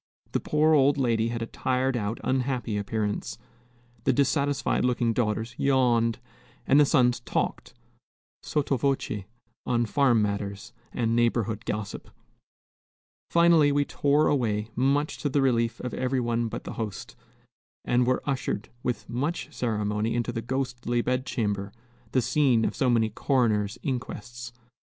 [0.31, 3.37] The poor old lady had a tired out, unhappy appearance,
[4.03, 6.17] the dissatisfied looking daughters yawned,
[6.65, 7.75] and the sons talked,
[8.41, 9.25] sotto voce,
[9.67, 12.09] on farm matters and neighborhood gossip.
[13.29, 17.15] Finally, we tore away, much to the relief of every one but the host,
[17.85, 21.71] and were ushered with much ceremony into the ghostly bed chamber,
[22.11, 24.51] the scene of so many coroner's inquests.